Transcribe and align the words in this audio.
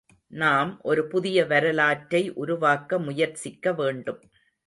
நாம் 0.31 0.79
ஒரு 0.81 1.01
புதிய 1.07 1.45
வரலாற்றை 1.45 2.29
உருவாக்க 2.35 2.99
முயற்சிக்க 2.99 3.73
வேண்டும். 3.73 4.21